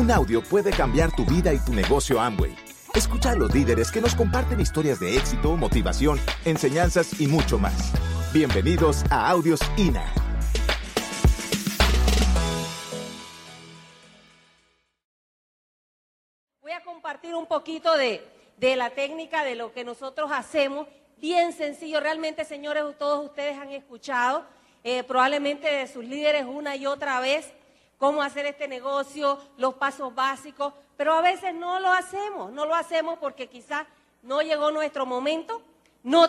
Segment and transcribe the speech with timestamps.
[0.00, 2.56] Un audio puede cambiar tu vida y tu negocio Amway.
[2.94, 7.92] Escucha a los líderes que nos comparten historias de éxito, motivación, enseñanzas y mucho más.
[8.32, 10.10] Bienvenidos a Audios INA.
[16.62, 18.26] Voy a compartir un poquito de,
[18.56, 20.88] de la técnica de lo que nosotros hacemos.
[21.18, 24.46] Bien sencillo, realmente señores, todos ustedes han escuchado
[24.82, 27.52] eh, probablemente de sus líderes una y otra vez
[28.00, 32.74] cómo hacer este negocio, los pasos básicos, pero a veces no lo hacemos, no lo
[32.74, 33.86] hacemos porque quizás
[34.22, 35.60] no llegó nuestro momento,
[36.02, 36.26] no,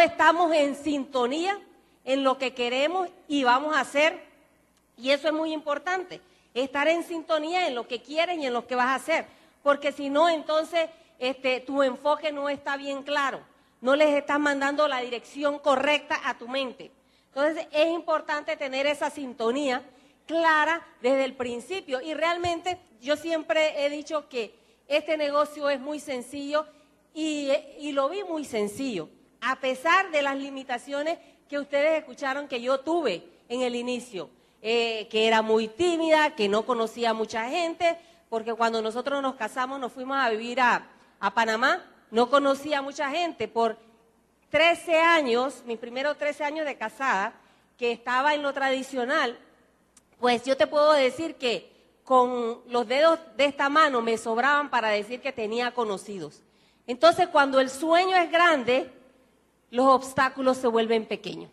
[0.00, 1.60] estamos en sintonía
[2.06, 4.18] en lo que queremos y vamos a hacer,
[4.96, 6.22] y eso es muy importante,
[6.54, 9.26] estar en sintonía en lo que quieres y en lo que vas a hacer,
[9.62, 13.40] porque si no, entonces este, tu enfoque no está bien claro,
[13.82, 16.90] no les estás mandando la dirección correcta a tu mente.
[17.26, 19.84] Entonces es importante tener esa sintonía
[20.26, 22.00] clara desde el principio.
[22.00, 24.54] Y realmente yo siempre he dicho que
[24.88, 26.66] este negocio es muy sencillo
[27.14, 29.08] y, lo vi muy sencillo,
[29.40, 31.18] a pesar de las limitaciones
[31.48, 34.30] que ustedes escucharon que yo tuve en el inicio,
[34.62, 39.34] eh, que era muy tímida, que no conocía a mucha gente, porque cuando nosotros nos
[39.34, 43.78] casamos nos fuimos a vivir a, a Panamá, no conocía a mucha gente por
[44.50, 47.32] 13 años, mis primeros 13 años de casada,
[47.76, 49.38] que estaba en lo tradicional,
[50.20, 51.70] pues yo te puedo decir que
[52.04, 56.42] con los dedos de esta mano me sobraban para decir que tenía conocidos.
[56.86, 58.90] Entonces, cuando el sueño es grande,
[59.70, 61.50] los obstáculos se vuelven pequeños.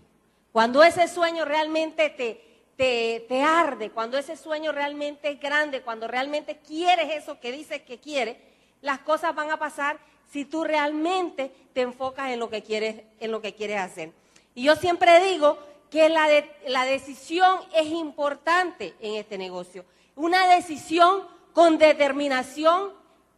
[0.51, 2.43] Cuando ese sueño realmente te,
[2.75, 7.83] te, te, arde, cuando ese sueño realmente es grande, cuando realmente quieres eso que dices
[7.83, 8.37] que quieres,
[8.81, 9.99] las cosas van a pasar
[10.31, 14.11] si tú realmente te enfocas en lo que quieres, en lo que quieres hacer.
[14.55, 15.57] Y yo siempre digo
[15.89, 16.27] que la,
[16.67, 19.85] la decisión es importante en este negocio.
[20.15, 22.91] Una decisión con determinación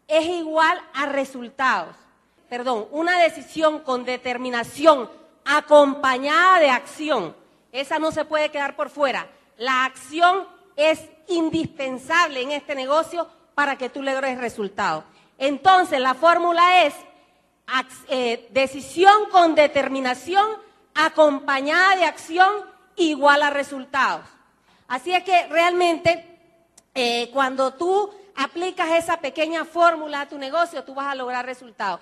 [0.07, 1.95] es igual a resultados.
[2.49, 5.09] Perdón, una decisión con determinación
[5.45, 7.35] acompañada de acción.
[7.71, 9.27] Esa no se puede quedar por fuera.
[9.57, 15.03] La acción es indispensable en este negocio para que tú logres resultados.
[15.37, 16.95] Entonces, la fórmula es
[18.07, 20.47] eh, decisión con determinación
[20.93, 24.25] acompañada de acción igual a resultados.
[24.87, 26.25] Así es que realmente
[26.93, 32.01] eh, cuando tú aplicas esa pequeña fórmula a tu negocio, tú vas a lograr resultados.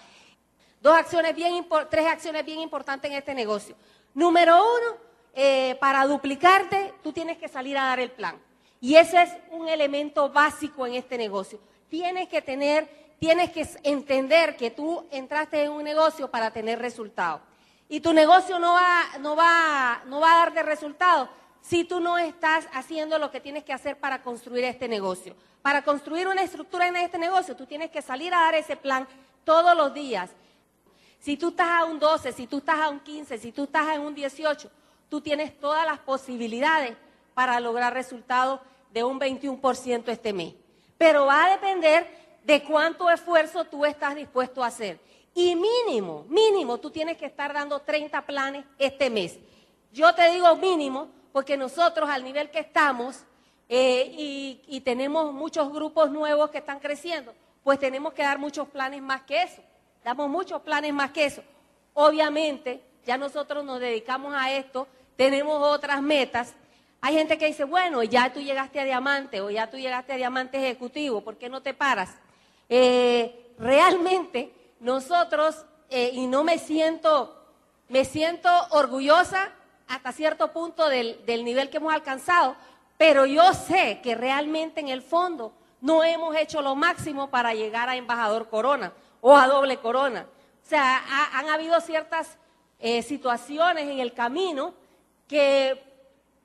[0.82, 3.76] Dos acciones bien, tres acciones bien importantes en este negocio.
[4.14, 4.98] Número uno,
[5.34, 8.40] eh, para duplicarte, tú tienes que salir a dar el plan.
[8.80, 11.60] Y ese es un elemento básico en este negocio.
[11.90, 17.42] Tienes que tener tienes que entender que tú entraste en un negocio para tener resultados.
[17.90, 21.30] Y tu negocio no va, no va, no va a darte resultados
[21.62, 25.36] si tú no estás haciendo lo que tienes que hacer para construir este negocio.
[25.62, 29.08] Para construir una estructura en este negocio, tú tienes que salir a dar ese plan
[29.44, 30.30] todos los días.
[31.20, 33.96] Si tú estás a un 12, si tú estás a un 15, si tú estás
[33.96, 34.70] en un 18,
[35.10, 36.96] tú tienes todas las posibilidades
[37.34, 38.62] para lograr resultados
[38.92, 40.54] de un 21% este mes.
[40.98, 42.08] Pero va a depender
[42.44, 45.00] de cuánto esfuerzo tú estás dispuesto a hacer.
[45.38, 49.38] Y mínimo, mínimo, tú tienes que estar dando 30 planes este mes.
[49.94, 53.24] Yo te digo mínimo porque nosotros al nivel que estamos
[53.70, 54.16] eh,
[54.68, 59.22] y, tenemos muchos grupos nuevos que están creciendo, pues tenemos que dar muchos planes más
[59.26, 59.62] que eso.
[60.04, 61.44] Damos muchos planes más que eso.
[61.94, 66.56] Obviamente, ya nosotros nos dedicamos a esto, tenemos otras metas.
[67.00, 70.18] Hay gente que dice, bueno, ya tú llegaste a diamante o ya tú llegaste a
[70.18, 72.10] diamante ejecutivo, ¿por qué no te paras?
[72.70, 77.36] Eh, realmente nosotros, eh, y no me siento,
[77.90, 79.52] me siento orgullosa
[79.88, 82.56] hasta cierto punto del, del nivel que hemos alcanzado,
[82.98, 87.90] pero yo sé que realmente en el fondo no hemos hecho lo máximo para llegar
[87.90, 90.28] a embajador corona o a doble corona.
[90.66, 91.02] O sea,
[91.34, 92.38] han habido ciertas
[92.80, 94.74] eh, situaciones en el camino
[95.28, 95.84] que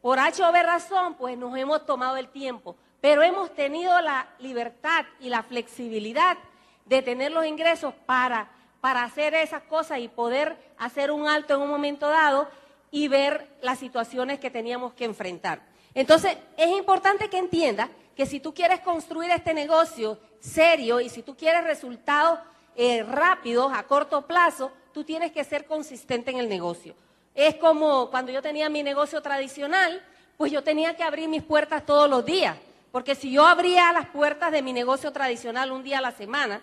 [0.00, 4.28] por H o B razón, pues nos hemos tomado el tiempo pero hemos tenido la
[4.38, 6.38] libertad y la flexibilidad
[6.84, 8.50] de tener los ingresos para,
[8.80, 12.48] para hacer esas cosas y poder hacer un alto en un momento dado
[12.90, 15.62] y ver las situaciones que teníamos que enfrentar.
[15.94, 21.22] Entonces, es importante que entiendas que si tú quieres construir este negocio serio y si
[21.22, 22.38] tú quieres resultados
[22.76, 26.94] eh, rápidos a corto plazo, tú tienes que ser consistente en el negocio.
[27.34, 30.02] Es como cuando yo tenía mi negocio tradicional,
[30.36, 32.56] pues yo tenía que abrir mis puertas todos los días.
[32.90, 36.60] Porque si yo abría las puertas de mi negocio tradicional un día a la semana,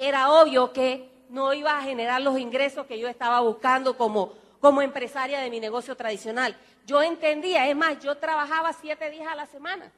[0.00, 4.80] era obvio que no iba a generar los ingresos que yo estaba buscando como, como
[4.80, 6.56] empresaria de mi negocio tradicional.
[6.86, 9.92] Yo entendía, es más, yo trabajaba siete días a la semana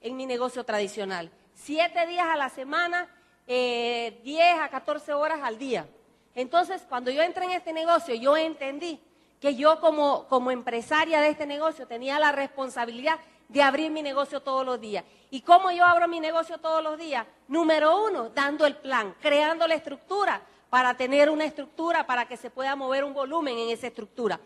[0.00, 1.30] en mi negocio tradicional.
[1.54, 3.08] siete días a la semana,
[3.46, 5.86] eh, 10 a 14 horas al día.
[6.34, 8.98] Entonces, cuando yo entré en este negocio, yo entendí
[9.42, 13.18] que yo como, como empresaria de este negocio tenía la responsabilidad
[13.48, 15.04] de abrir mi negocio todos los días.
[15.30, 17.26] ¿Y cómo yo abro mi negocio todos los días?
[17.48, 20.40] Número uno, dando el plan, creando la estructura
[20.70, 24.38] para tener una estructura, para que se pueda mover un volumen en esa estructura.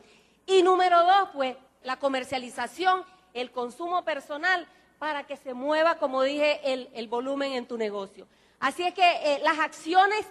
[0.46, 3.04] Y número dos, pues la comercialización,
[3.34, 4.66] el consumo personal,
[4.98, 8.26] para que se mueva, como dije, el, volumen en tu negocio.
[8.60, 10.24] Así es que eh, las acciones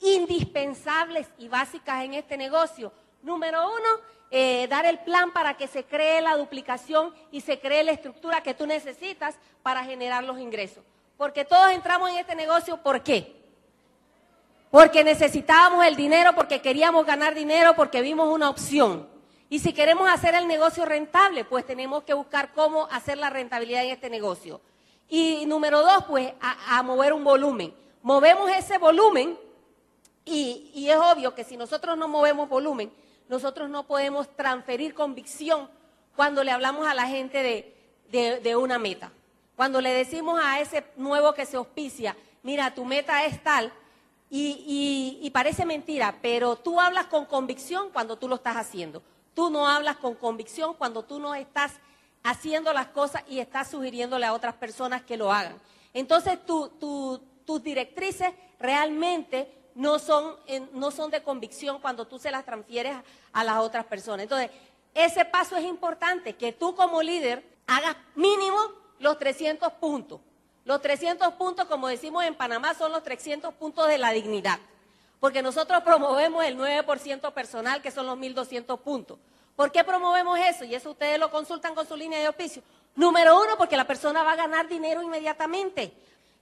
[0.00, 2.92] indispensables y básicas en este negocio,
[3.22, 7.84] número uno, eh, dar el plan para que se cree la duplicación y se cree
[7.84, 10.84] la estructura que tú necesitas para generar los ingresos.
[11.16, 13.42] Porque todos entramos en este negocio, ¿por qué?
[14.70, 19.06] Porque necesitábamos el dinero, porque queríamos ganar dinero, porque vimos una opción.
[19.50, 23.84] Y si queremos hacer el negocio rentable, pues tenemos que buscar cómo hacer la rentabilidad
[23.84, 24.62] en este negocio.
[25.10, 27.74] Y número dos, pues a, mover un volumen.
[28.00, 29.38] Movemos ese volumen
[30.24, 32.90] y, es obvio que si nosotros no movemos volumen,
[33.28, 35.68] nosotros no podemos transferir convicción
[36.16, 37.74] cuando le hablamos a la gente
[38.10, 39.12] de, una meta.
[39.56, 43.72] Cuando le decimos a ese nuevo que se auspicia, mira, tu meta es tal,
[44.30, 49.02] y, y, parece mentira, pero tú hablas con convicción cuando tú lo estás haciendo.
[49.34, 51.72] Tú no hablas con convicción cuando tú no estás
[52.22, 55.56] haciendo las cosas y estás sugiriéndole a otras personas que lo hagan.
[55.92, 60.36] Entonces tus directrices realmente no son,
[60.72, 62.96] no son de convicción cuando tú se las transfieres
[63.32, 64.24] a, las otras personas.
[64.24, 64.50] Entonces,
[64.94, 68.58] ese paso es importante, que tú como líder hagas mínimo
[68.98, 70.20] los 300 puntos.
[70.64, 74.58] Los 300 puntos, como decimos en Panamá, son los 300 puntos de la dignidad
[75.22, 79.20] porque nosotros promovemos el 9% personal, que son los 1.200 puntos.
[79.54, 80.64] ¿Por qué promovemos eso?
[80.64, 82.60] Y eso ustedes lo consultan con su línea de oficio.
[82.96, 85.92] Número uno, porque la persona va a ganar dinero inmediatamente.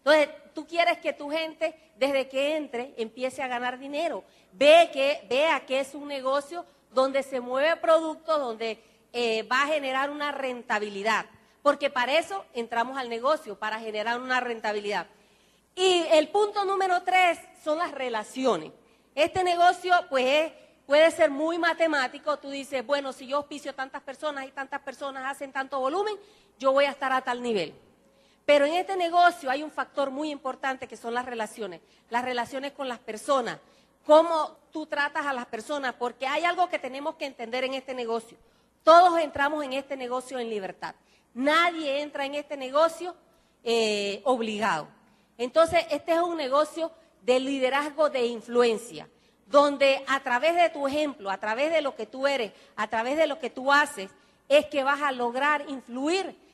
[0.05, 4.25] Entonces, tú quieres que tu gente, desde que entre, empiece a ganar dinero.
[4.53, 8.83] Ve que, vea que es un negocio donde se mueve producto, donde
[9.13, 11.27] eh, va a generar una rentabilidad.
[11.63, 15.07] Porque para eso entramos al negocio, para generar una rentabilidad.
[15.75, 18.73] Y el punto número tres son las relaciones.
[19.15, 20.53] Este negocio, pues,
[20.87, 22.39] puede ser muy matemático.
[22.39, 26.17] Tú dices, bueno, si yo auspicio tantas personas y tantas personas hacen tanto volumen,
[26.59, 27.75] yo voy a estar a tal nivel.
[28.51, 31.81] Pero en este negocio hay un factor muy importante que son las relaciones.
[32.09, 33.61] Las relaciones con las personas.
[34.05, 35.95] Cómo tú tratas a las personas.
[35.97, 38.37] Porque hay algo que tenemos que entender en este negocio.
[38.83, 40.97] Todos entramos en este negocio en libertad.
[41.33, 43.15] Nadie entra en este negocio
[43.63, 44.89] eh, obligado.
[45.39, 46.91] Entonces, este es un negocio
[47.23, 49.09] de liderazgo de influencia,
[49.47, 53.17] donde a través de tu ejemplo, a través de lo que tú eres, a través
[53.17, 54.11] de lo que tú haces,
[54.49, 56.50] es que vas a lograr influir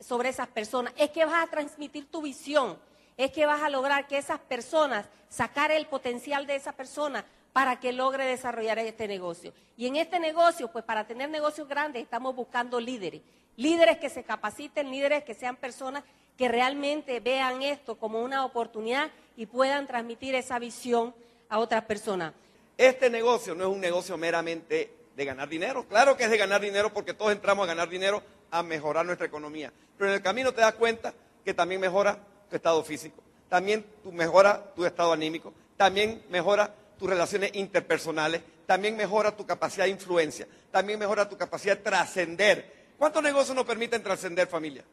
[0.00, 2.78] sobre esas personas, es que vas a transmitir tu visión,
[3.16, 7.78] es que vas a lograr que esas personas, sacar el potencial de esa persona para
[7.80, 9.52] que logre desarrollar este negocio.
[9.76, 13.20] Y en este negocio, pues para tener negocios grandes estamos buscando líderes,
[13.56, 16.04] líderes que se capaciten, líderes que sean personas
[16.36, 21.14] que realmente vean esto como una oportunidad y puedan transmitir esa visión
[21.48, 22.32] a otras personas.
[22.78, 25.84] Este negocio no es un negocio meramente de ganar dinero.
[25.86, 29.26] Claro que es de ganar dinero porque todos entramos a ganar dinero a mejorar nuestra
[29.26, 29.72] economía.
[29.96, 31.14] Pero en el camino te das cuenta
[31.44, 37.50] que también mejora tu estado físico, también mejora tu estado anímico, también mejora tus relaciones
[37.54, 42.90] interpersonales, también mejora tu capacidad de influencia, también mejora tu capacidad de trascender.
[42.98, 44.84] ¿Cuántos negocios nos permiten trascender familia?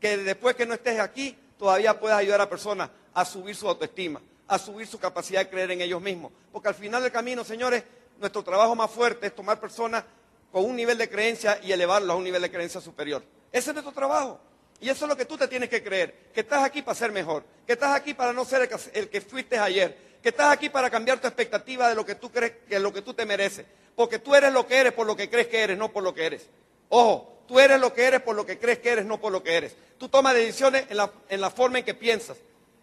[0.00, 4.20] que después que no estés aquí, todavía puedas ayudar a personas a subir su autoestima,
[4.46, 6.32] a subir su capacidad de creer en ellos mismos.
[6.52, 7.82] Porque al final del camino, señores,
[8.18, 10.04] nuestro trabajo más fuerte es tomar personas
[10.52, 13.22] con un nivel de creencia y elevarlos a un nivel de creencia superior.
[13.52, 14.40] Ese es nuestro trabajo.
[14.80, 17.10] Y eso es lo que tú te tienes que creer, que estás aquí para ser
[17.10, 20.88] mejor, que estás aquí para no ser el que, fuiste ayer, que estás aquí para
[20.88, 24.20] cambiar tu expectativa de lo que tú crees que lo que tú te mereces, porque
[24.20, 26.26] tú eres lo que eres por lo que crees que eres, no por lo que
[26.26, 26.46] eres.
[26.90, 29.42] Ojo, Tú eres lo que eres por lo que crees que eres, no por lo
[29.42, 29.74] que eres.
[29.96, 32.36] Tú tomas decisiones en la, forma en que piensas.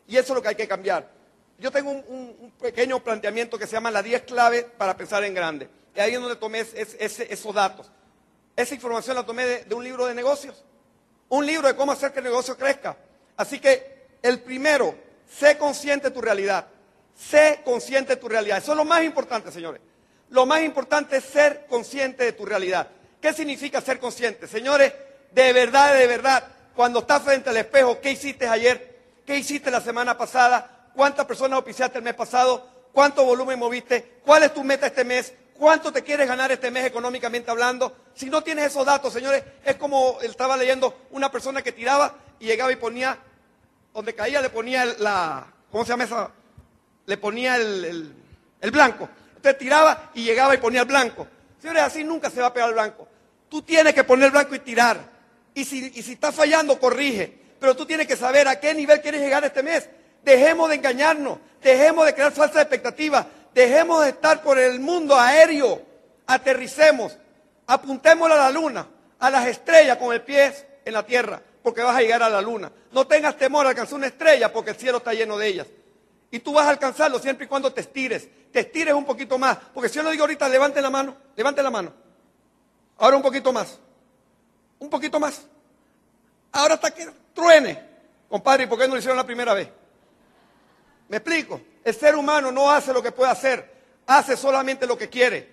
[0.07, 1.07] Y eso es lo que hay que cambiar.
[1.59, 5.69] Yo tengo un, pequeño planteamiento que se llama la 10 clave para pensar en grande.
[5.95, 7.89] Y ahí es donde tomé esos datos.
[8.55, 10.63] Esa información la tomé de, un libro de negocios.
[11.29, 12.97] Un libro de cómo hacer que el negocio crezca.
[13.37, 14.95] Así que el primero,
[15.29, 16.67] sé consciente de tu realidad.
[17.17, 18.57] Sé consciente de tu realidad.
[18.57, 19.81] Eso es lo más importante, señores.
[20.29, 22.89] Lo más importante es ser consciente de tu realidad.
[23.21, 24.47] ¿Qué significa ser consciente?
[24.47, 24.93] Señores,
[25.31, 28.95] de verdad, de verdad, cuando estás frente al espejo, ¿qué hiciste ayer?
[29.25, 30.89] ¿Qué hiciste la semana pasada?
[30.93, 32.69] ¿Cuántas personas oficiaste el mes pasado?
[32.91, 34.19] ¿Cuánto volumen moviste?
[34.25, 35.33] ¿Cuál es tu meta este mes?
[35.57, 37.95] ¿Cuánto te quieres ganar este mes económicamente hablando?
[38.13, 42.45] Si no tienes esos datos, señores, es como estaba leyendo una persona que tiraba y
[42.45, 43.17] llegaba y ponía
[43.93, 46.29] donde caía le ponía la, ¿cómo se llama esa?
[47.05, 48.13] Le ponía el,
[48.59, 49.07] el blanco.
[49.37, 51.25] Usted tiraba y llegaba y ponía el blanco.
[51.61, 53.07] Señores, así nunca se va a pegar el blanco.
[53.47, 54.99] Tú tienes que poner el blanco y tirar.
[55.53, 57.39] Y si, y si está fallando, corrige.
[57.57, 59.87] Pero tú tienes que saber a qué nivel quieres llegar este mes.
[60.23, 65.81] Dejemos de engañarnos, dejemos de crear falsas expectativas, dejemos de estar por el mundo aéreo,
[66.27, 67.17] aterricemos,
[67.65, 68.85] apuntemos a la luna,
[69.17, 72.41] a las estrellas con el pie en la tierra, porque vas a llegar a la
[72.41, 72.69] luna.
[72.91, 75.67] No tengas temor a alcanzar una estrella, porque el cielo está lleno de ellas.
[76.31, 79.57] Y tú vas a alcanzarlo siempre y cuando te estires, te estires un poquito más,
[79.73, 81.93] porque si yo le digo ahorita, levante la mano, levante la mano.
[82.97, 83.79] Ahora un poquito más,
[84.79, 85.41] un poquito más.
[86.51, 87.95] Ahora hasta que truene.
[88.27, 89.69] Compadre, ¿y por qué no lo hicieron la primera vez?
[91.07, 91.61] ¿Me explico?
[91.83, 93.69] El ser humano no hace lo que puede hacer,
[94.07, 95.47] hace solamente lo que quiere,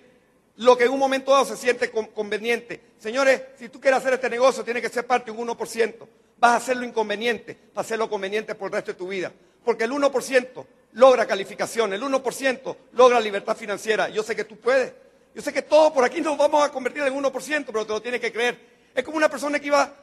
[0.57, 2.81] lo que en un momento dado se siente conveniente.
[2.97, 6.07] Señores, si tú quieres hacer este negocio, tiene que ser parte de un 1%.
[6.37, 9.31] Vas a hacerlo inconveniente para hacerlo conveniente por el resto de tu vida.
[9.63, 14.09] Porque el 1% logra calificación, el 1% logra libertad financiera.
[14.09, 14.91] Yo sé que tú puedes.
[15.35, 18.01] Yo sé que todos por aquí nos vamos a convertir en 1%, pero te lo
[18.01, 18.59] tienes que creer.
[18.93, 19.95] Es como una persona que iba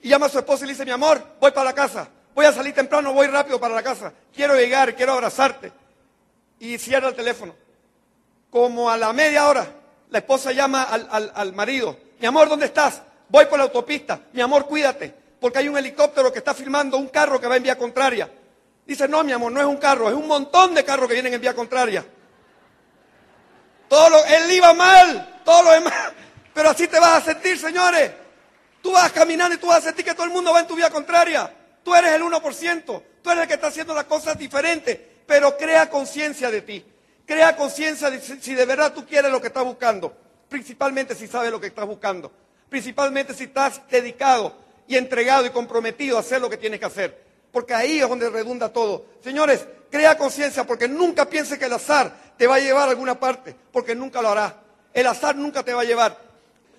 [0.00, 2.44] y llama a su esposa y le dice, mi amor, voy para la casa voy
[2.44, 5.72] a salir temprano, voy rápido para la casa, quiero llegar, quiero abrazarte.
[6.60, 7.54] Y cierra el teléfono.
[8.50, 9.66] Como a la media hora,
[10.10, 13.00] la esposa llama al, marido, mi amor, ¿dónde estás?
[13.30, 17.08] Voy por la autopista, mi amor, cuídate, porque hay un helicóptero que está filmando un
[17.08, 18.30] carro que va en vía contraria.
[18.86, 21.32] Dice, no, mi amor, no es un carro, es un montón de carros que vienen
[21.34, 22.04] en vía contraria.
[23.88, 26.12] Todo lo, él iba mal, todo lo demás.
[26.54, 28.12] Pero así te vas a sentir, señores.
[28.82, 30.76] Tú vas caminando y tú vas a sentir que todo el mundo va en tu
[30.76, 31.50] vía contraria.
[31.86, 35.88] Tú eres el 1%, tú eres el que está haciendo las cosas diferentes, pero crea
[35.88, 36.84] conciencia de ti.
[37.24, 40.12] Crea conciencia de si de verdad tú quieres lo que estás buscando,
[40.48, 42.32] principalmente si sabes lo que estás buscando,
[42.68, 44.56] principalmente si estás dedicado
[44.88, 48.30] y entregado y comprometido a hacer lo que tienes que hacer, porque ahí es donde
[48.30, 49.06] redunda todo.
[49.22, 53.20] Señores, crea conciencia porque nunca pienses que el azar te va a llevar a alguna
[53.20, 54.56] parte, porque nunca lo hará.
[54.92, 56.18] El azar nunca te va a llevar.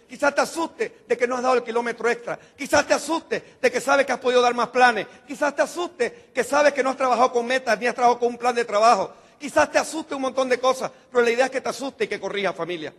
[0.07, 2.39] Quizás te asuste de que no has dado el kilómetro extra.
[2.57, 5.05] Quizás te asuste de que sabes que has podido dar más planes.
[5.27, 8.29] Quizás te asuste que sabes que no has trabajado con metas ni has trabajado con
[8.29, 9.13] un plan de trabajo.
[9.37, 10.91] Quizás te asuste un montón de cosas.
[11.11, 12.93] Pero la idea es que te asuste y que corrija familia.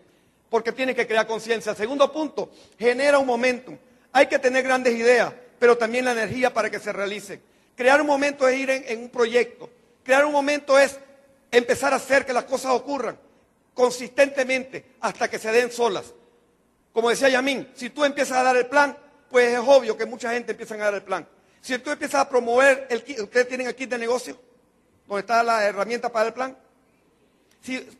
[0.50, 1.74] Porque tienes que crear conciencia.
[1.74, 3.78] Segundo punto, genera un momentum.
[4.12, 7.40] Hay que tener grandes ideas, pero también la energía para que se realicen.
[7.74, 9.70] Crear un momento es ir en, en un proyecto.
[10.04, 10.98] Crear un momento es
[11.50, 13.18] empezar a hacer que las cosas ocurran
[13.72, 16.12] consistentemente hasta que se den solas.
[16.98, 18.98] Como decía Yamín, si tú empiezas a dar el plan,
[19.30, 21.24] pues es obvio que mucha gente empieza a dar el plan.
[21.60, 24.36] Si tú empiezas a promover, el, ¿ustedes tienen el kit de negocio?
[25.06, 26.58] ¿Dónde está la herramienta para el plan?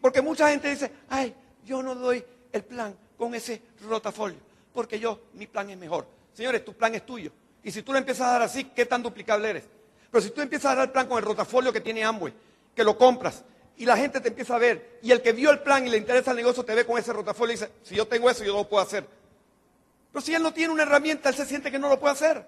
[0.01, 1.33] porque mucha gente dice, ay,
[1.65, 4.39] yo no doy el plan con ese rotafolio,
[4.75, 6.05] porque yo, mi plan es mejor.
[6.35, 7.31] Señores, tu plan es tuyo.
[7.63, 9.65] Y si tú lo empiezas a dar así, ¿qué tan duplicable eres?
[10.11, 12.35] Pero si tú empiezas a dar el plan con el rotafolio que tiene Amway,
[12.75, 13.45] que lo compras,
[13.79, 15.97] y la gente te empieza a ver, y el que vio el plan y le
[15.97, 18.53] interesa el negocio te ve con ese rotafolio y dice, si yo tengo eso, yo
[18.53, 19.07] lo puedo hacer.
[20.13, 22.45] Pero si él no tiene una herramienta, él se siente que no lo puede hacer,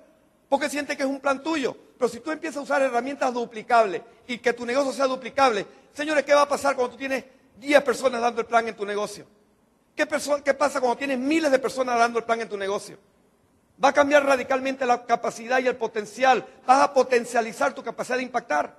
[0.48, 1.76] porque siente que es un plan tuyo.
[1.96, 6.24] Pero si tú empiezas a usar herramientas duplicables y que tu negocio sea duplicable, señores,
[6.24, 7.24] ¿qué va a pasar cuando tú tienes
[7.58, 9.24] 10 personas dando el plan en tu negocio?
[9.94, 10.08] ¿Qué,
[10.44, 12.98] ¿Qué pasa cuando tienes miles de personas dando el plan en tu negocio?
[13.82, 16.44] Va a cambiar radicalmente la capacidad y el potencial.
[16.66, 18.76] Vas a potencializar tu capacidad de impactar,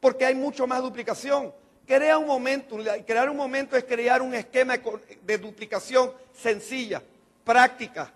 [0.00, 1.52] porque hay mucho más duplicación.
[1.86, 2.76] Crea un momento,
[3.06, 4.76] crear un momento es crear un esquema
[5.22, 7.00] de duplicación sencilla,
[7.44, 8.12] práctica,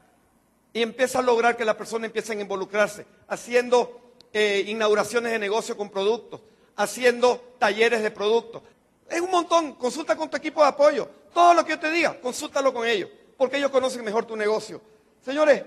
[0.72, 5.76] y empieza a lograr que las personas empiecen a involucrarse, haciendo eh, inauguraciones de negocio
[5.76, 6.40] con productos,
[6.74, 8.62] haciendo talleres de productos.
[9.08, 11.08] Es un montón, consulta con tu equipo de apoyo.
[11.32, 14.80] Todo lo que yo te diga, consúltalo con ellos, porque ellos conocen mejor tu negocio.
[15.24, 15.62] Señores,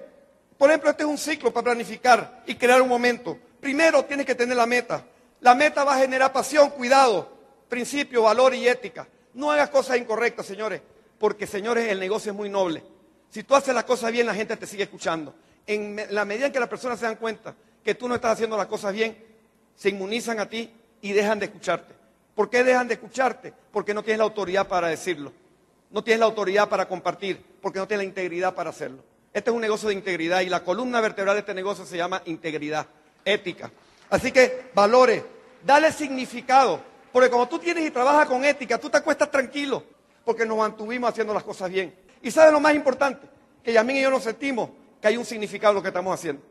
[0.57, 3.37] por ejemplo, este es un ciclo para planificar y crear un momento.
[3.61, 5.05] Primero tienes que tener la meta.
[5.39, 7.32] La meta va a generar pasión, cuidado
[7.73, 9.07] principio, valor y ética.
[9.33, 10.79] No hagas cosas incorrectas, señores,
[11.17, 12.83] porque, señores, el negocio es muy noble.
[13.31, 15.33] Si tú haces las cosas bien, la gente te sigue escuchando.
[15.65, 18.55] En la medida en que las personas se dan cuenta que tú no estás haciendo
[18.55, 19.17] las cosas bien,
[19.75, 21.95] se inmunizan a ti y dejan de escucharte.
[22.35, 23.51] ¿Por qué dejan de escucharte?
[23.71, 25.33] Porque no tienes la autoridad para decirlo.
[25.89, 29.03] No tienes la autoridad para compartir, porque no tienes la integridad para hacerlo.
[29.33, 32.21] Este es un negocio de integridad y la columna vertebral de este negocio se llama
[32.25, 32.85] integridad,
[33.25, 33.71] ética.
[34.11, 35.23] Así que valores,
[35.65, 36.92] dale significado.
[37.13, 39.83] Porque como tú tienes y trabajas con ética, tú te acuestas tranquilo,
[40.25, 41.93] porque nos mantuvimos haciendo las cosas bien.
[42.23, 43.27] Y sabes lo más importante,
[43.63, 46.41] que Yamín y yo nos sentimos que hay un significado en lo que estamos haciendo.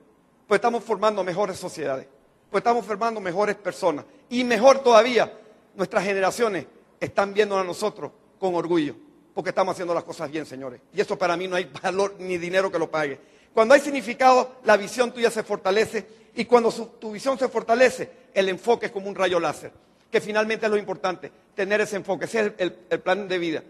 [0.46, 2.06] Pues estamos formando mejores sociedades,
[2.48, 4.04] pues estamos formando mejores personas.
[4.30, 5.36] Y mejor todavía,
[5.74, 6.66] nuestras generaciones
[7.00, 8.94] están viendo a nosotros con orgullo,
[9.34, 10.80] porque estamos haciendo las cosas bien, señores.
[10.94, 13.18] Y eso para mí no hay valor ni dinero que lo pague.
[13.52, 18.48] Cuando hay significado, la visión tuya se fortalece Y cuando tu visión se fortalece, el
[18.48, 19.72] enfoque es como un rayo láser,
[20.12, 23.62] que finalmente es lo importante, tener ese enfoque, ese es el, el plan de vida.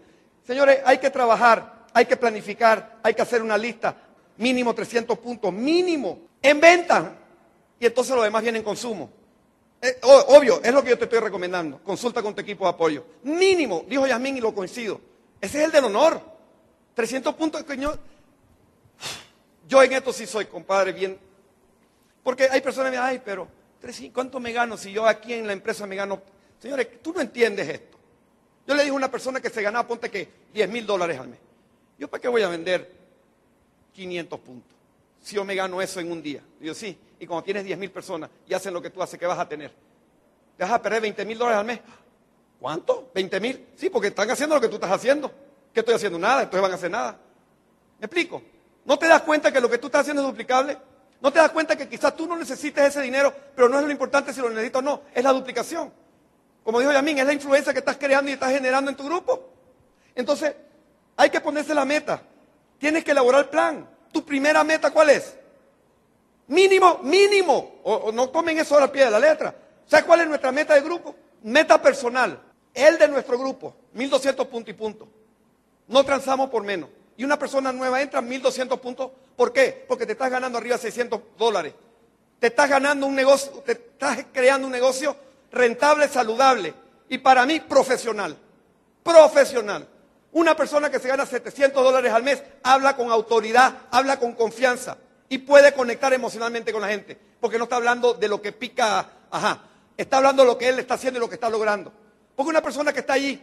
[0.45, 3.95] Señores, hay que trabajar, hay que planificar, hay que hacer una lista,
[4.37, 7.15] mínimo 300 puntos, mínimo, en venta.
[7.79, 9.09] Y entonces lo demás viene en consumo.
[9.81, 11.79] Eh, obvio, es lo que yo te estoy recomendando.
[11.81, 13.05] Consulta con tu equipo de apoyo.
[13.23, 14.99] Mínimo, dijo Yasmín y lo coincido.
[15.39, 16.21] Ese es el del honor.
[16.93, 17.65] 300 puntos.
[17.77, 17.97] Yo,
[19.67, 21.17] yo en esto sí soy, compadre, bien.
[22.21, 23.47] Porque hay personas que me dicen, ay, pero
[24.13, 26.21] ¿cuánto me gano si yo aquí en la empresa me gano?
[26.63, 27.97] Señores, tú no entiendes esto.
[28.65, 31.27] Yo le dije a una persona que se ganaba, ponte que 10 mil dólares al
[31.27, 31.39] mes.
[31.99, 32.89] ¿Yo para qué voy a vender
[33.91, 34.73] 500 puntos?
[35.19, 36.41] Si yo me gano eso en un día.
[36.61, 39.25] Digo, sí, y cuando tienes 10 mil personas y hacen lo que tú haces, ¿qué
[39.25, 39.73] vas a tener?
[40.55, 41.79] ¿Te vas a perder 20 mil dólares al mes?
[42.61, 43.11] ¿Cuánto?
[43.13, 43.67] ¿20 mil?
[43.75, 45.29] Sí, porque están haciendo lo que tú estás haciendo.
[45.73, 46.17] ¿Qué estoy haciendo?
[46.17, 47.19] Nada, entonces van a hacer nada.
[47.99, 48.41] ¿Me explico?
[48.85, 50.77] ¿No te das cuenta que lo que tú estás haciendo es duplicable?
[51.19, 53.91] ¿No te das cuenta que quizás tú no necesites ese dinero, pero no es lo
[53.91, 55.01] importante si lo necesito o no?
[55.13, 56.02] Es la duplicación.
[56.63, 59.49] Como dijo Yamín, es la influencia que estás creando y estás generando en tu grupo.
[60.15, 60.53] Entonces,
[61.17, 62.21] hay que ponerse la meta.
[62.77, 63.89] Tienes que elaborar el plan.
[64.11, 65.35] ¿Tu primera meta cuál es?
[66.47, 67.79] Mínimo, mínimo.
[67.83, 69.55] O, no tomen eso al pie de la letra.
[69.85, 71.15] ¿Sabes cuál es nuestra meta de grupo?
[71.43, 72.39] Meta personal.
[72.73, 73.75] El de nuestro grupo.
[73.93, 75.07] 1200 puntos y punto.
[75.87, 76.89] No transamos por menos.
[77.17, 79.11] Y una persona nueva entra 1200 puntos.
[79.35, 79.85] ¿Por qué?
[79.87, 81.73] Porque te estás ganando arriba 600 dólares.
[82.39, 85.15] Te estás ganando un negocio, te estás creando un negocio
[85.53, 86.73] rentable, saludable.
[87.09, 88.35] Y para mí, profesional.
[89.03, 89.87] Profesional.
[90.31, 94.97] Una persona que se gana 700 dólares al mes habla con autoridad, habla con confianza
[95.29, 99.07] y puede conectar emocionalmente con la gente, porque no está hablando de lo que pica,
[99.29, 99.61] ajá,
[99.95, 101.93] está hablando de lo que él está haciendo y lo que está logrando.
[102.35, 103.39] Porque una persona que está allí,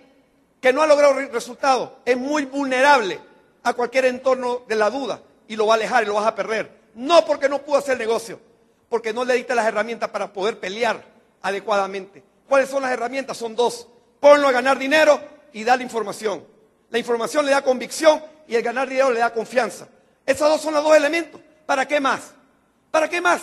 [0.60, 3.20] que no ha logrado resultados, es muy vulnerable
[3.62, 6.34] a cualquier entorno de la duda y lo va a alejar y lo vas a
[6.34, 6.80] perder.
[6.94, 8.40] No porque no pudo hacer negocio,
[8.88, 11.04] porque no le diste las herramientas para poder pelear
[11.42, 12.22] adecuadamente.
[12.48, 13.36] ¿Cuáles son las herramientas?
[13.36, 13.86] Son dos.
[14.18, 15.20] Ponlo a ganar dinero
[15.52, 16.44] y darle información.
[16.90, 19.88] La información le da convicción y el ganar dinero le da confianza.
[20.26, 21.40] Esos dos son los dos elementos.
[21.66, 22.32] ¿Para qué más?
[22.90, 23.40] ¿Para qué más?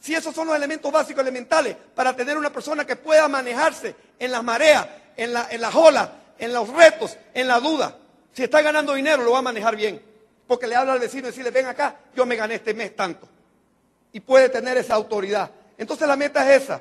[0.00, 4.32] Si esos son los elementos básicos elementales para tener una persona que pueda manejarse en
[4.32, 7.96] las mareas, en, las olas, en los retos, en la duda.
[8.32, 10.00] Si está ganando dinero, lo va a manejar bien.
[10.46, 13.28] Porque le habla al vecino y decirle, ven acá, yo me gané este mes tanto.
[14.12, 15.50] Y puede tener esa autoridad.
[15.76, 16.80] Entonces la meta es esa.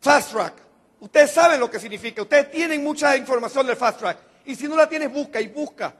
[0.00, 0.54] Fast track.
[1.00, 2.22] Ustedes saben lo que significa.
[2.22, 4.18] Ustedes tienen mucha información del fast track.
[4.44, 5.94] Y si no la tienes, busca y busca.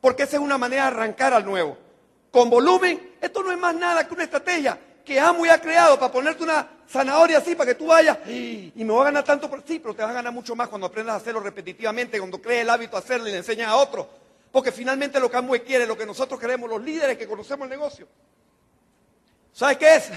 [0.00, 1.78] Porque esa es una manera de arrancar al nuevo
[2.32, 6.10] con volumen, esto no es más nada que una estrategia que Amway ha creado para
[6.10, 9.62] ponerte una zanahoria así para que tú vayas y me voy a ganar tanto por
[9.66, 12.62] sí, pero te vas a ganar mucho más cuando aprendas a hacerlo repetitivamente, cuando crees
[12.62, 14.08] el hábito de hacerlo y le enseñas a otro.
[14.50, 17.70] Porque finalmente lo que Amway quiere, lo que nosotros queremos, los líderes que conocemos el
[17.70, 18.08] negocio.
[19.52, 20.10] ¿Sabes qué es?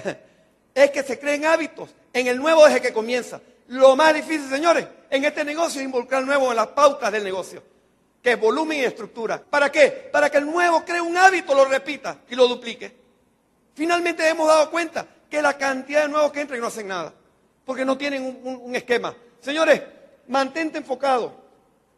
[0.75, 3.41] Es que se creen hábitos en el nuevo desde que comienza.
[3.69, 7.63] Lo más difícil, señores, en este negocio es involucrar nuevo en las pautas del negocio
[8.25, 9.39] que es volumen y estructura.
[9.39, 10.09] ¿Para qué?
[10.11, 12.91] Para que el nuevo cree un hábito, lo repita y lo duplique.
[13.75, 17.13] Finalmente hemos dado cuenta que la cantidad de nuevos que entran no hacen nada,
[17.63, 19.15] porque no tienen un, esquema.
[19.41, 19.79] Señores,
[20.27, 21.35] mantente enfocado.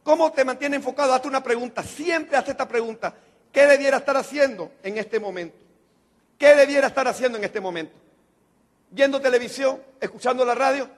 [0.03, 1.13] ¿Cómo te mantiene enfocado?
[1.13, 1.81] Hazte una pregunta.
[1.81, 3.13] Siempre hazte esta pregunta.
[3.53, 5.55] ¿Qué debiera estar haciendo en este momento?
[6.37, 7.95] ¿Qué debiera estar haciendo en este momento?
[8.89, 10.89] Viendo televisión, escuchando la radio,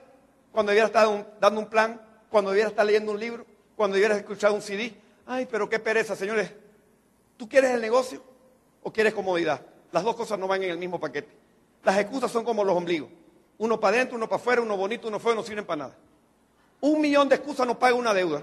[0.52, 1.06] cuando debiera estar
[1.40, 4.94] dando un plan, cuando debiera estar leyendo un libro, cuando debiera escuchar un CD,
[5.32, 6.50] Ay, pero qué pereza, señores.
[7.36, 8.20] ¿Tú quieres el negocio
[8.82, 9.64] o quieres comodidad?
[9.92, 11.30] Las dos cosas no van en el mismo paquete.
[11.84, 13.08] Las excusas son como los ombligos.
[13.58, 15.96] Uno para adentro, uno para afuera, uno bonito, uno feo, no sirven para nada.
[16.80, 18.42] Un millón de excusas no paga una deuda.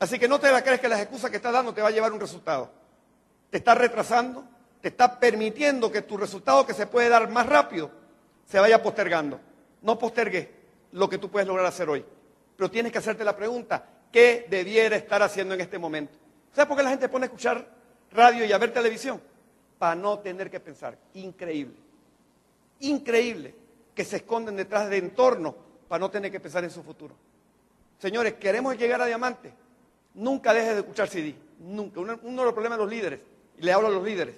[0.00, 1.92] Así que no te la crees que las excusas que estás dando te va a
[1.92, 2.68] llevar un resultado.
[3.48, 4.42] Te está retrasando,
[4.80, 7.92] te está permitiendo que tu resultado que se puede dar más rápido
[8.50, 9.40] se vaya postergando.
[9.82, 10.48] No postergues
[10.92, 12.04] lo que tú puedes lograr hacer hoy.
[12.56, 16.18] Pero tienes que hacerte la pregunta, ¿Qué debiera estar haciendo en este momento?
[16.52, 17.64] ¿Sabes por qué la gente pone a escuchar
[18.12, 19.20] radio y a ver televisión?
[19.78, 20.98] Para no tener que pensar.
[21.14, 21.76] Increíble.
[22.80, 23.54] Increíble
[23.94, 25.54] que se esconden detrás de entornos
[25.88, 27.14] para no tener que pensar en su futuro.
[27.98, 29.52] Señores, queremos llegar a diamante.
[30.14, 31.36] Nunca dejes de escuchar CD.
[31.60, 32.00] Nunca.
[32.00, 33.20] Uno, de los problemas de los líderes,
[33.58, 34.34] y le hablo a los líderes,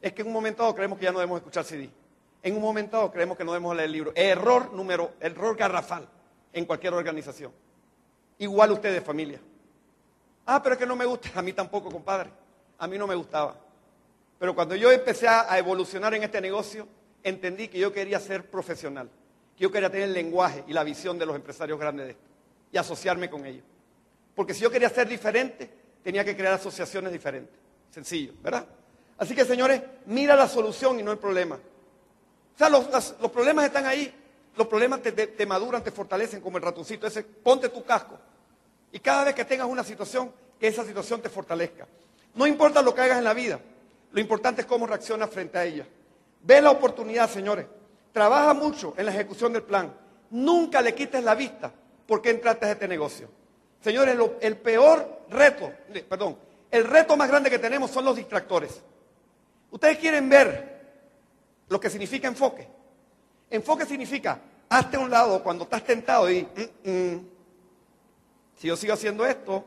[0.00, 1.90] es que en un momento dado creemos que ya no debemos escuchar CD.
[2.44, 4.12] En un momento dado creemos que no debemos leer el libro.
[4.14, 6.06] Error número, error garrafal
[6.52, 7.50] en cualquier organización.
[8.36, 9.40] Igual ustedes, familia.
[10.44, 11.30] Ah, pero es que no me gusta.
[11.38, 12.28] A mí tampoco, compadre.
[12.78, 13.56] A mí no me gustaba.
[14.38, 16.86] Pero cuando yo empecé a evolucionar en este negocio,
[17.22, 19.08] entendí que yo quería ser profesional.
[19.56, 22.24] Que yo quería tener el lenguaje y la visión de los empresarios grandes de esto.
[22.72, 23.64] Y asociarme con ellos.
[24.34, 25.70] Porque si yo quería ser diferente,
[26.02, 27.56] tenía que crear asociaciones diferentes.
[27.90, 28.66] Sencillo, ¿verdad?
[29.16, 31.58] Así que, señores, mira la solución y no el problema.
[32.54, 32.88] O sea, los,
[33.20, 34.12] los problemas están ahí.
[34.56, 37.22] Los problemas te, te- maduran, te fortalecen como el ratoncito ese.
[37.24, 38.16] Ponte tu casco.
[38.92, 41.86] Y cada vez que tengas una situación, que esa situación te fortalezca.
[42.34, 43.58] No importa lo que hagas en la vida,
[44.12, 45.86] lo importante es cómo reaccionas frente a ella.
[46.42, 47.66] Ve la oportunidad, señores.
[48.12, 49.92] Trabaja mucho en la ejecución del plan.
[50.30, 51.72] Nunca le quites la vista
[52.06, 53.28] porque entraste a este negocio.
[53.82, 55.72] Señores, el peor reto,
[56.08, 56.36] perdón,
[56.70, 58.80] el reto más grande que tenemos son los distractores.
[59.72, 60.73] Ustedes quieren ver
[61.68, 62.68] lo que significa enfoque.
[63.50, 67.28] Enfoque significa, hazte a un lado cuando estás tentado y, "Mm, mm,
[68.56, 69.64] si yo sigo haciendo esto,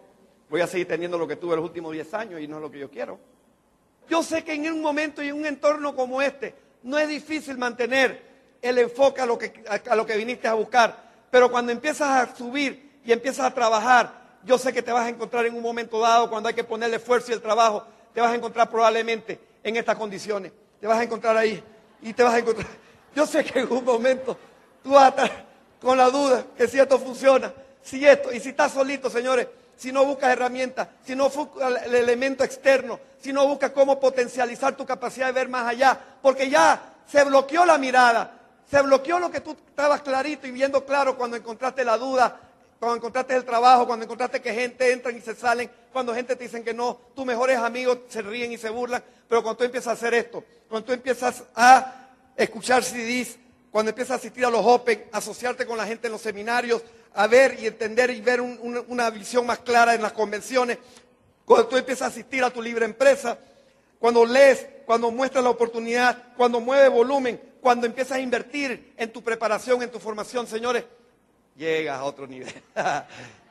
[0.49, 2.71] voy a seguir teniendo lo que tuve los últimos 10 años y no es lo
[2.71, 3.19] que yo quiero.
[4.09, 7.57] Yo sé que en un momento y en un entorno como este, no es difícil
[7.57, 8.25] mantener
[8.61, 10.95] el enfoque a lo que, a, lo que viniste a buscar,
[11.29, 15.09] pero cuando empiezas a subir y empiezas a trabajar, yo sé que te vas a
[15.09, 18.31] encontrar en un momento dado, cuando hay que ponerle esfuerzo y el trabajo, te vas
[18.31, 20.51] a encontrar probablemente en estas condiciones.
[20.79, 21.61] Te vas a encontrar ahí
[22.01, 22.67] y te vas a encontrar.
[23.15, 24.37] Yo sé que en un momento
[24.83, 25.45] tú vas a estar
[25.81, 29.91] con la duda que si esto funciona, si esto, y si estás solito, señores, si
[29.91, 34.85] no buscas herramientas, si no buscas el elemento externo, si no buscas cómo potencializar tu
[34.85, 38.31] capacidad de ver más allá, porque ya se bloqueó la mirada,
[38.69, 42.39] se bloqueó lo que tú estabas clarito y viendo claro cuando encontraste la duda,
[42.79, 46.43] cuando encontraste el trabajo, cuando encontraste que gente entra y se salen, cuando gente te
[46.43, 49.87] dicen que no, tus mejores amigos se ríen y se burlan, pero cuando tú empiezas
[49.87, 53.39] a hacer esto, cuando tú empiezas a escuchar CDs,
[53.71, 56.83] cuando empiezas a asistir a los Open, asociarte con la gente en los seminarios,
[57.15, 60.77] a ver y entender y ver un- un- una visión más clara en las convenciones,
[61.45, 63.39] cuando tú empiezas a asistir a tu libre empresa,
[63.97, 69.23] cuando lees, cuando muestras la oportunidad, cuando mueves volumen, cuando empiezas a invertir en tu
[69.23, 70.83] preparación, en tu formación, señores,
[71.57, 72.53] llegas a otro nivel.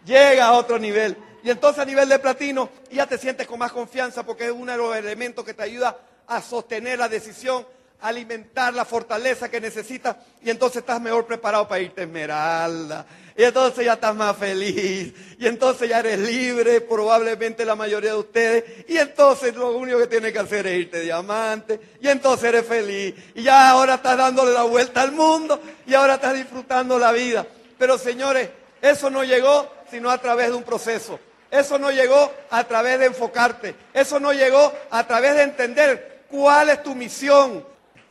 [0.07, 1.17] llegas a otro nivel.
[1.43, 4.73] Y entonces a nivel de platino ya te sientes con más confianza porque es uno
[4.73, 7.67] de los elementos que te ayuda a sostener la decisión,
[8.01, 13.07] a alimentar la fortaleza que necesitas y entonces estás mejor preparado para irte a esmeralda.
[13.39, 15.13] Y entonces ya estás más feliz.
[15.39, 18.65] Y entonces ya eres libre, probablemente la mayoría de ustedes.
[18.89, 21.79] Y entonces lo único que tienes que hacer es irte diamante.
[22.01, 23.15] Y entonces eres feliz.
[23.35, 25.61] Y ya ahora estás dándole la vuelta al mundo.
[25.87, 27.47] Y ahora estás disfrutando la vida.
[27.79, 31.19] Pero señores, eso no llegó sino a través de un proceso.
[31.51, 33.75] Eso no llegó a través de enfocarte.
[33.93, 37.65] Eso no llegó a través de entender cuál es tu misión.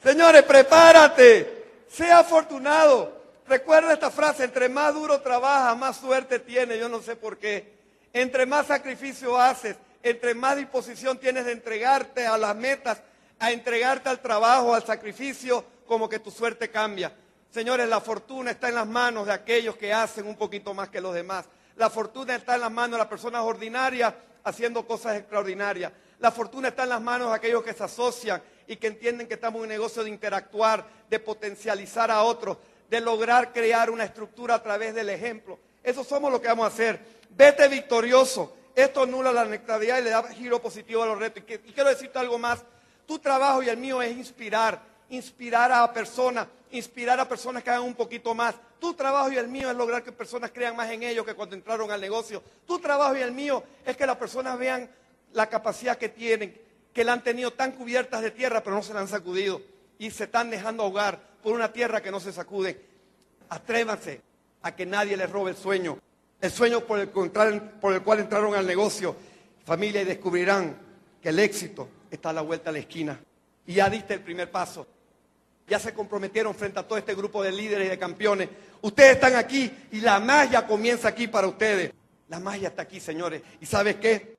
[0.04, 1.65] Señores, prepárate.
[1.89, 3.13] Sea afortunado.
[3.47, 6.80] Recuerda esta frase, entre más duro trabajas, más suerte tienes.
[6.80, 7.75] Yo no sé por qué.
[8.13, 13.01] Entre más sacrificio haces, entre más disposición tienes de entregarte a las metas,
[13.38, 17.12] a entregarte al trabajo, al sacrificio, como que tu suerte cambia.
[17.56, 21.00] Señores, la fortuna está en las manos de aquellos que hacen un poquito más que
[21.00, 21.46] los demás.
[21.78, 24.13] La fortuna está en las manos de las personas ordinarias
[24.44, 25.94] haciendo cosas extraordinarias.
[26.20, 29.36] La fortuna está en las manos de aquellos que se asocian y que entienden que
[29.36, 32.58] estamos en un negocio de interactuar, de potencializar a otros,
[32.89, 35.58] de lograr crear una estructura a través del ejemplo.
[35.82, 37.00] Eso somos lo que vamos a hacer.
[37.30, 38.54] Vete victorioso.
[38.76, 41.41] Esto anula la neutralidad y le da giro positivo a los retos.
[41.48, 42.65] Y, quiero decirte algo más.
[43.08, 47.84] Tu trabajo y el mío es inspirar, inspirar a personas, inspirar a personas que hagan
[47.84, 48.56] un poquito más.
[48.80, 51.56] Tu trabajo y el mío es lograr que personas crean más en ellos que cuando
[51.56, 52.44] entraron al negocio.
[52.65, 54.89] Tu trabajo y el mío es que las personas vean
[55.34, 56.60] la capacidad que tienen,
[56.94, 59.62] que la han tenido tan cubiertas de tierra, pero no se la han sacudido
[59.98, 62.80] y se están dejando ahogar por una tierra que no se sacude.
[63.50, 64.22] Atrévanse
[64.62, 66.00] a que nadie les robe el sueño,
[66.41, 69.15] el sueño por el, por el cual entraron al negocio,
[69.65, 70.78] familia, y descubrirán
[71.22, 73.20] que el éxito está a la vuelta de la esquina.
[73.68, 74.88] Y ya diste el primer paso.
[75.67, 78.49] Ya se comprometieron frente a todo este grupo de líderes y de campeones.
[78.82, 81.91] Ustedes están aquí y la magia comienza aquí para ustedes.
[82.28, 83.41] La magia está aquí, señores.
[83.60, 84.36] ¿Y sabes qué?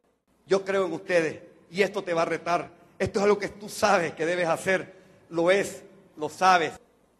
[0.47, 2.71] Yo creo en ustedes y esto te va a retar.
[2.99, 4.95] Esto es algo que tú sabes que debes hacer.
[5.31, 5.83] Lo es,
[6.17, 6.73] lo sabes.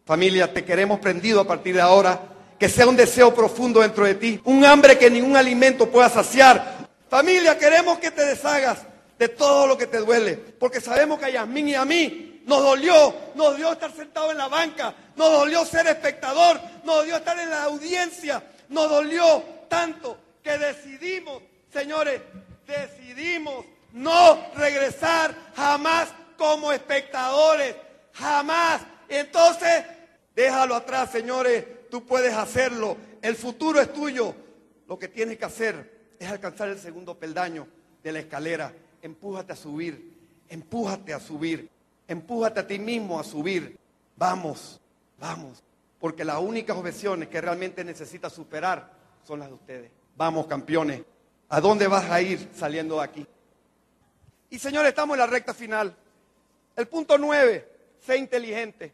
[0.05, 2.33] Familia, te queremos prendido a partir de ahora.
[2.57, 4.41] Que sea un deseo profundo dentro de ti.
[4.45, 6.87] Un hambre que ningún alimento pueda saciar.
[7.09, 8.79] Familia, queremos que te deshagas
[9.19, 10.35] de todo lo que te duele.
[10.35, 13.13] Porque sabemos que a Yasmín y a mí nos dolió.
[13.35, 14.95] Nos dolió estar sentado en la banca.
[15.15, 16.59] Nos dolió ser espectador.
[16.83, 18.41] Nos dolió estar en la audiencia.
[18.69, 22.21] Nos dolió tanto que decidimos, señores,
[22.65, 27.75] decidimos no regresar jamás como espectadores.
[28.13, 28.81] Jamás.
[29.09, 29.83] Entonces,
[30.33, 31.65] déjalo atrás, señores.
[31.91, 32.95] Tú puedes hacerlo.
[33.21, 34.33] El futuro es tuyo.
[34.87, 37.67] Lo que tienes que hacer es alcanzar el segundo peldaño
[38.01, 38.71] de la escalera.
[39.01, 40.15] Empújate a subir.
[40.47, 41.76] Empújate a subir.
[42.07, 43.77] Empújate a ti mismo a subir.
[44.15, 44.79] Vamos,
[45.19, 45.63] vamos.
[45.99, 48.91] Porque las únicas objeciones que realmente necesitas superar
[49.23, 49.91] son las de ustedes.
[50.15, 51.01] Vamos, campeones.
[51.49, 53.27] ¿A dónde vas a ir saliendo de aquí?
[54.49, 55.95] Y señores, estamos en la recta final.
[56.75, 57.67] El punto nueve,
[57.99, 58.93] sé inteligente.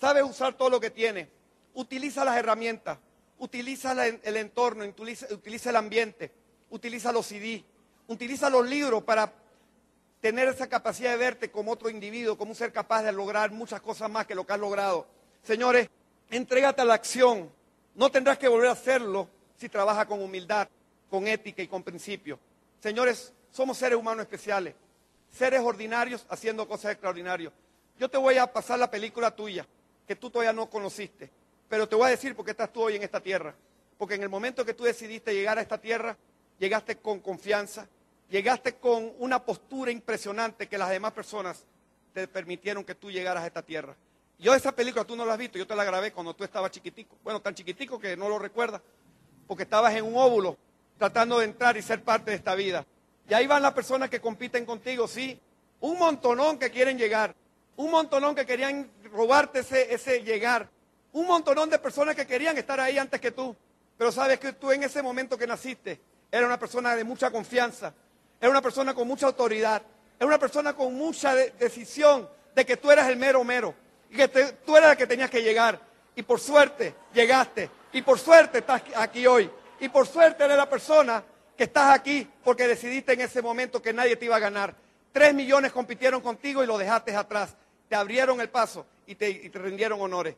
[0.00, 1.28] sabes usar todo lo que tienes,
[1.74, 2.98] utiliza las herramientas,
[3.38, 6.32] utiliza el entorno, utiliza, el ambiente,
[6.70, 7.64] utiliza los CD,
[8.06, 9.32] utiliza los libros para
[10.22, 13.80] tener esa capacidad de verte como otro individuo, como un ser capaz de lograr muchas
[13.80, 15.04] cosas más que lo que has logrado.
[15.42, 15.90] Señores,
[16.30, 17.50] entrégate a la acción.
[17.96, 20.68] No tendrás que volver a hacerlo si trabajas con humildad,
[21.10, 22.38] con ética y con principios.
[22.80, 24.76] Señores, somos seres humanos especiales,
[25.28, 27.52] seres ordinarios haciendo cosas extraordinarias.
[27.98, 29.66] Yo te voy a pasar la película tuya,
[30.06, 31.30] que tú todavía no conociste,
[31.68, 33.56] pero te voy a decir por qué estás tú hoy en esta tierra.
[33.98, 36.16] Porque en el momento que tú decidiste llegar a esta tierra,
[36.60, 37.88] llegaste con confianza,
[38.32, 41.66] llegaste con una postura impresionante que las demás personas
[42.14, 43.94] te permitieron que tú llegaras a esta tierra.
[44.38, 46.70] Yo esa película tú no la has visto, yo te la grabé cuando tú estabas
[46.70, 47.14] chiquitico.
[47.22, 48.80] Bueno, tan chiquitico que no lo recuerdas,
[49.46, 50.56] porque estabas en un óvulo
[50.96, 52.86] tratando de entrar y ser parte de esta vida.
[53.28, 55.38] Y ahí van las personas que compiten contigo, sí.
[55.80, 57.34] Un montonón que quieren llegar.
[57.76, 60.70] Un montonón que querían robarte ese, llegar.
[61.12, 63.54] Un montonón de personas que querían estar ahí antes que tú.
[63.98, 67.94] Pero sabes que tú en ese momento que naciste, eras una persona de mucha confianza,
[68.42, 69.82] era una persona con mucha autoridad,
[70.18, 73.72] era una persona con mucha decisión de que tú eras el mero mero
[74.10, 75.80] y que tú eras el que tenías que llegar.
[76.16, 77.70] Y por suerte llegaste.
[77.92, 79.48] Y por suerte estás aquí hoy.
[79.78, 81.22] Y por suerte eres la persona
[81.56, 84.74] que estás aquí porque decidiste en ese momento que nadie te iba a ganar.
[85.12, 87.54] Tres millones compitieron contigo y lo dejaste atrás.
[87.88, 90.34] Te abrieron el paso y te, y te rindieron honores.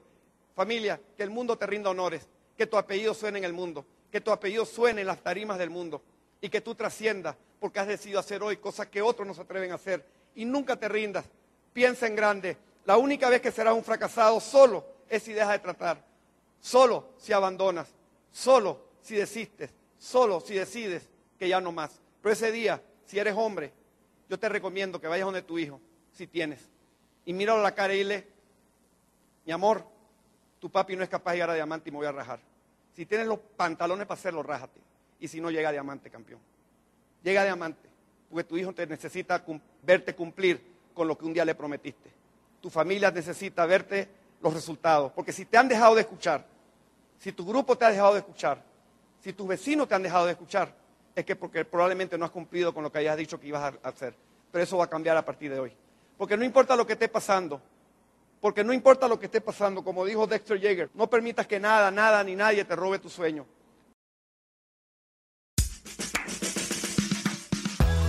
[0.55, 2.29] Familia, que el mundo te rinda honores.
[2.55, 3.87] Que tu apellido suene en el mundo.
[4.13, 6.03] Que tu apellido suene en las tarimas del mundo.
[6.45, 9.73] Y que tú trasciendas porque has decidido hacer hoy cosas que otros no se atreven
[9.73, 10.05] a hacer.
[10.35, 11.25] Y nunca te rindas.
[11.73, 12.59] Piensa en grande.
[12.85, 16.05] La única vez que serás un fracasado solo es si dejas de tratar.
[16.61, 17.89] Solo si abandonas.
[18.31, 19.71] Solo si desistes.
[19.97, 21.99] Solo si decides que ya no más.
[22.21, 23.73] Pero ese día, si eres hombre,
[24.29, 25.81] yo te recomiendo que vayas donde tu hijo,
[26.13, 26.61] si tienes.
[27.25, 28.29] Y míralo a la cara y dile,
[29.47, 29.83] mi amor,
[30.61, 32.41] tu papi no es capaz de llegar a diamante y me voy a rajar.
[32.95, 34.85] Si tienes los pantalones para hacerlo, rájate.
[35.25, 36.41] Y si no, llega diamante, campeón
[37.25, 37.89] llega diamante,
[38.29, 39.43] porque tu hijo te necesita
[39.83, 40.61] verte cumplir
[40.93, 42.13] con lo que un día le prometiste.
[42.61, 44.07] Tu familia necesita verte
[44.41, 46.45] los resultados, porque si te han dejado de escuchar,
[47.19, 48.63] si tu grupo te ha dejado de escuchar,
[49.21, 50.73] si tus vecinos te han dejado de escuchar,
[51.15, 53.89] es que porque probablemente no has cumplido con lo que hayas dicho que ibas a
[53.89, 54.15] hacer.
[54.53, 55.73] Pero eso va a cambiar a partir de hoy.
[56.19, 57.61] Porque no importa lo que esté pasando,
[58.41, 61.91] porque no importa lo que esté pasando, como dijo Dexter Yeager, no permitas que nada,
[61.91, 63.47] nada ni nadie te robe tu sueño.